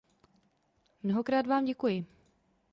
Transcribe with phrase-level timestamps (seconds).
[1.03, 2.05] Mnohokrát vám děkuji.